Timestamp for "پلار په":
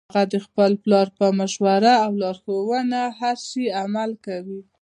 0.83-1.25